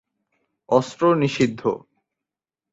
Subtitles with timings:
[0.69, 1.61] অস্ত্র নিষিদ্ধ।